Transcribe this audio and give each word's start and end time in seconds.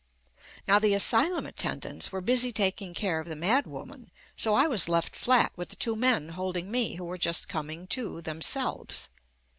Now 0.67 0.79
the 0.79 0.95
asylum 0.95 1.45
attendants 1.45 2.11
were 2.11 2.21
busy 2.21 2.51
tak 2.51 2.81
ing 2.81 2.95
care 2.95 3.19
of 3.19 3.27
the 3.27 3.35
mad 3.35 3.67
woman 3.67 4.09
so 4.35 4.55
I 4.55 4.65
was 4.65 4.89
left 4.89 5.15
flat 5.15 5.51
with 5.55 5.69
the 5.69 5.75
two 5.75 5.95
men 5.95 6.29
holding 6.29 6.71
me 6.71 6.95
who 6.95 7.05
were 7.05 7.19
just 7.19 7.47
coming 7.47 7.85
too, 7.85 8.19
themselves. 8.23 9.11